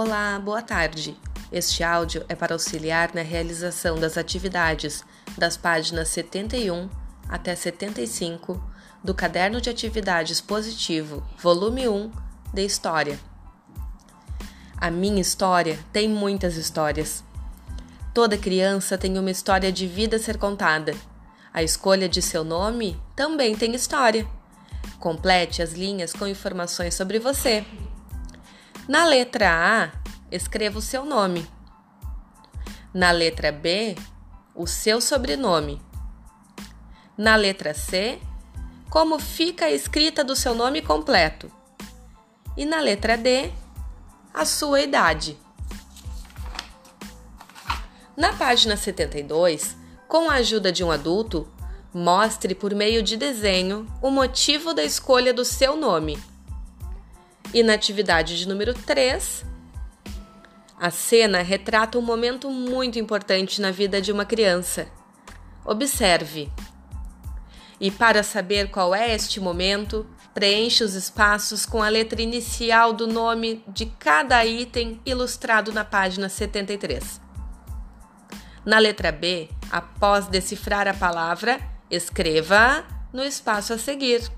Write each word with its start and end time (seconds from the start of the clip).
Olá, 0.00 0.38
boa 0.38 0.62
tarde. 0.62 1.16
Este 1.50 1.82
áudio 1.82 2.24
é 2.28 2.36
para 2.36 2.54
auxiliar 2.54 3.12
na 3.12 3.22
realização 3.22 3.98
das 3.98 4.16
atividades 4.16 5.02
das 5.36 5.56
páginas 5.56 6.06
71 6.10 6.88
até 7.28 7.52
75 7.56 8.62
do 9.02 9.12
Caderno 9.12 9.60
de 9.60 9.68
Atividades 9.68 10.40
Positivo, 10.40 11.26
volume 11.36 11.88
1, 11.88 12.12
de 12.54 12.64
História. 12.64 13.18
A 14.76 14.88
minha 14.88 15.20
história 15.20 15.76
tem 15.92 16.08
muitas 16.08 16.54
histórias. 16.54 17.24
Toda 18.14 18.38
criança 18.38 18.96
tem 18.96 19.18
uma 19.18 19.32
história 19.32 19.72
de 19.72 19.88
vida 19.88 20.14
a 20.14 20.20
ser 20.20 20.38
contada. 20.38 20.94
A 21.52 21.60
escolha 21.60 22.08
de 22.08 22.22
seu 22.22 22.44
nome 22.44 22.96
também 23.16 23.56
tem 23.56 23.74
história. 23.74 24.24
Complete 25.00 25.60
as 25.60 25.72
linhas 25.72 26.12
com 26.12 26.24
informações 26.24 26.94
sobre 26.94 27.18
você. 27.18 27.66
Na 28.88 29.04
letra 29.04 29.50
A, 29.52 29.92
escreva 30.32 30.78
o 30.78 30.82
seu 30.82 31.04
nome. 31.04 31.46
Na 32.94 33.10
letra 33.10 33.52
B, 33.52 33.94
o 34.54 34.66
seu 34.66 34.98
sobrenome. 34.98 35.78
Na 37.14 37.36
letra 37.36 37.74
C, 37.74 38.18
como 38.88 39.18
fica 39.18 39.66
a 39.66 39.70
escrita 39.70 40.24
do 40.24 40.34
seu 40.34 40.54
nome 40.54 40.80
completo. 40.80 41.52
E 42.56 42.64
na 42.64 42.80
letra 42.80 43.18
D, 43.18 43.52
a 44.32 44.46
sua 44.46 44.80
idade. 44.80 45.38
Na 48.16 48.32
página 48.32 48.74
72, 48.74 49.76
com 50.08 50.30
a 50.30 50.36
ajuda 50.36 50.72
de 50.72 50.82
um 50.82 50.90
adulto, 50.90 51.46
mostre 51.92 52.54
por 52.54 52.74
meio 52.74 53.02
de 53.02 53.18
desenho 53.18 53.86
o 54.00 54.10
motivo 54.10 54.72
da 54.72 54.82
escolha 54.82 55.34
do 55.34 55.44
seu 55.44 55.76
nome. 55.76 56.18
E 57.52 57.62
na 57.62 57.74
atividade 57.74 58.38
de 58.38 58.46
número 58.46 58.74
3, 58.74 59.44
a 60.78 60.90
cena 60.90 61.42
retrata 61.42 61.98
um 61.98 62.02
momento 62.02 62.50
muito 62.50 62.98
importante 62.98 63.60
na 63.60 63.70
vida 63.70 64.00
de 64.00 64.12
uma 64.12 64.24
criança. 64.24 64.86
Observe. 65.64 66.52
E 67.80 67.90
para 67.90 68.22
saber 68.22 68.70
qual 68.70 68.94
é 68.94 69.14
este 69.14 69.40
momento, 69.40 70.06
preencha 70.34 70.84
os 70.84 70.94
espaços 70.94 71.64
com 71.64 71.82
a 71.82 71.88
letra 71.88 72.20
inicial 72.20 72.92
do 72.92 73.06
nome 73.06 73.64
de 73.68 73.86
cada 73.86 74.44
item 74.44 75.00
ilustrado 75.06 75.72
na 75.72 75.84
página 75.84 76.28
73. 76.28 77.20
Na 78.64 78.78
letra 78.78 79.10
B, 79.10 79.48
após 79.70 80.26
decifrar 80.26 80.86
a 80.86 80.94
palavra, 80.94 81.60
escreva 81.90 82.84
no 83.12 83.22
espaço 83.24 83.72
a 83.72 83.78
seguir. 83.78 84.30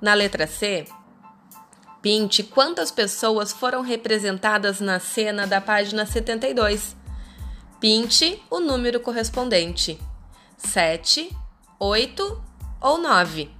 Na 0.00 0.12
letra 0.12 0.46
C, 0.46 0.84
Pinte 2.04 2.42
quantas 2.42 2.90
pessoas 2.90 3.50
foram 3.50 3.80
representadas 3.80 4.78
na 4.78 5.00
cena 5.00 5.46
da 5.46 5.58
página 5.58 6.04
72. 6.04 6.94
Pinte 7.80 8.42
o 8.50 8.60
número 8.60 9.00
correspondente: 9.00 9.98
7, 10.58 11.34
8 11.80 12.44
ou 12.78 12.98
9. 12.98 13.50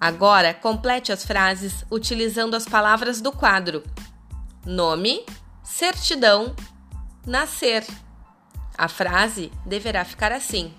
Agora, 0.00 0.54
complete 0.54 1.12
as 1.12 1.26
frases 1.26 1.84
utilizando 1.90 2.54
as 2.54 2.64
palavras 2.64 3.20
do 3.20 3.30
quadro: 3.30 3.84
nome, 4.64 5.26
certidão, 5.62 6.56
nascer. 7.26 7.86
A 8.78 8.88
frase 8.88 9.52
deverá 9.66 10.06
ficar 10.06 10.32
assim: 10.32 10.72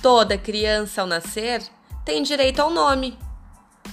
Toda 0.00 0.38
criança 0.38 1.00
ao 1.00 1.08
nascer 1.08 1.60
tem 2.04 2.22
direito 2.22 2.60
ao 2.60 2.70
nome. 2.70 3.18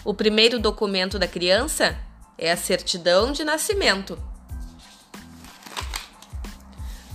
O 0.05 0.13
primeiro 0.13 0.59
documento 0.59 1.17
da 1.17 1.27
criança 1.27 1.97
é 2.37 2.51
a 2.51 2.55
certidão 2.55 3.31
de 3.31 3.43
nascimento. 3.43 4.15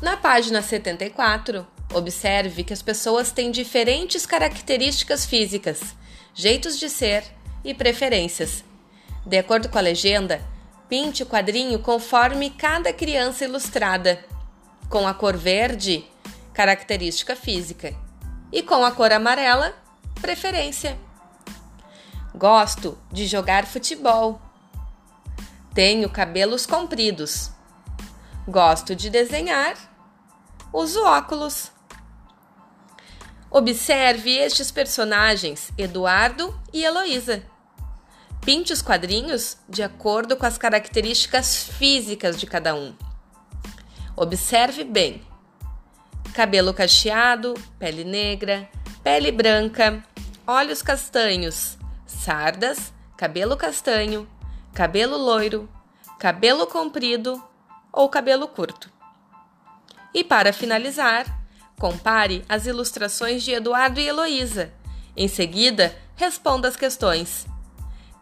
Na 0.03 0.17
página 0.17 0.61
74, 0.61 1.65
observe 1.95 2.65
que 2.65 2.73
as 2.73 2.83
pessoas 2.83 3.31
têm 3.31 3.53
diferentes 3.53 4.27
características 4.27 5.25
físicas, 5.25 5.95
jeitos 6.35 6.81
de 6.81 6.91
ser 6.91 7.23
e 7.65 7.73
preferências. 7.73 8.65
De 9.25 9.39
acordo 9.39 9.69
com 9.69 9.79
a 9.79 9.83
legenda, 9.83 10.43
pinte 10.89 11.23
o 11.23 11.27
quadrinho 11.27 11.79
conforme 11.79 12.51
cada 12.51 12.93
criança 12.93 13.45
ilustrada, 13.45 14.19
com 14.89 15.07
a 15.07 15.15
cor 15.15 15.37
verde, 15.37 16.05
característica 16.53 17.37
física, 17.37 17.95
e 18.51 18.65
com 18.65 18.85
a 18.85 18.91
cor 18.91 19.13
amarela, 19.13 19.77
preferência. 20.21 20.99
Gosto 22.41 22.97
de 23.13 23.27
jogar 23.27 23.67
futebol. 23.67 24.41
Tenho 25.75 26.09
cabelos 26.09 26.65
compridos. 26.65 27.51
Gosto 28.49 28.97
de 28.97 29.11
desenhar. 29.11 29.77
Uso 30.73 31.05
óculos. 31.05 31.71
Observe 33.51 34.39
estes 34.39 34.71
personagens, 34.71 35.71
Eduardo 35.77 36.59
e 36.73 36.83
Heloísa. 36.83 37.43
Pinte 38.41 38.73
os 38.73 38.81
quadrinhos 38.81 39.59
de 39.69 39.83
acordo 39.83 40.35
com 40.35 40.47
as 40.47 40.57
características 40.57 41.65
físicas 41.65 42.41
de 42.41 42.47
cada 42.47 42.75
um. 42.75 42.97
Observe 44.17 44.83
bem: 44.83 45.23
cabelo 46.33 46.73
cacheado, 46.73 47.53
pele 47.79 48.03
negra, 48.03 48.67
pele 49.05 49.31
branca, 49.31 50.03
olhos 50.47 50.81
castanhos, 50.81 51.77
sardas, 52.11 52.93
cabelo 53.17 53.57
castanho, 53.57 54.29
cabelo 54.75 55.17
loiro, 55.17 55.69
cabelo 56.19 56.67
comprido 56.67 57.43
ou 57.93 58.09
cabelo 58.09 58.49
curto. 58.49 58.91
E 60.13 60.25
para 60.25 60.53
finalizar, 60.53 61.27
compare 61.79 62.45
as 62.49 62.67
ilustrações 62.67 63.43
de 63.43 63.53
Eduardo 63.53 64.01
e 64.01 64.07
Heloísa. 64.07 64.73
Em 65.17 65.29
seguida, 65.29 65.97
responda 66.17 66.69
as 66.69 66.77
questões. 66.77 67.47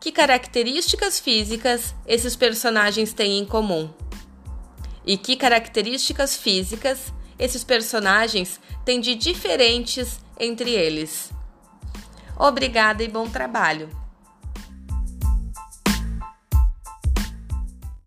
Que 0.00 0.12
características 0.12 1.18
físicas 1.18 1.94
esses 2.06 2.36
personagens 2.36 3.12
têm 3.12 3.38
em 3.38 3.44
comum? 3.44 3.90
E 5.04 5.16
que 5.16 5.34
características 5.34 6.36
físicas 6.36 7.12
esses 7.38 7.64
personagens 7.64 8.60
têm 8.84 9.00
de 9.00 9.14
diferentes 9.14 10.20
entre 10.38 10.70
eles? 10.70 11.32
Obrigada 12.38 13.02
e 13.02 13.08
bom 13.08 13.28
trabalho! 13.28 13.97